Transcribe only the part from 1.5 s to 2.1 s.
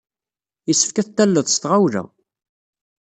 tɣawla!